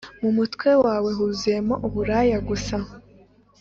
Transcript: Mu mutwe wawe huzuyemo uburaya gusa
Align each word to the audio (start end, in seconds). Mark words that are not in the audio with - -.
Mu 0.21 0.29
mutwe 0.37 0.69
wawe 0.83 1.09
huzuyemo 1.17 1.75
uburaya 1.87 2.37
gusa 2.47 2.77